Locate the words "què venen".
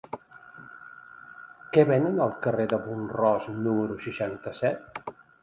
1.75-2.17